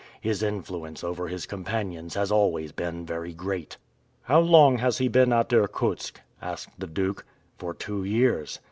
His 0.19 0.41
influence 0.41 1.03
over 1.03 1.27
his 1.27 1.45
companions 1.45 2.15
has 2.15 2.31
always 2.31 2.71
been 2.71 3.05
very 3.05 3.35
great." 3.35 3.77
"How 4.23 4.39
long 4.39 4.79
has 4.79 4.97
he 4.97 5.07
been 5.07 5.31
at 5.31 5.53
Irkutsk?" 5.53 6.19
asked 6.41 6.79
the 6.79 6.87
Duke. 6.87 7.23
"For 7.59 7.75
two 7.75 8.03
years." 8.03 8.59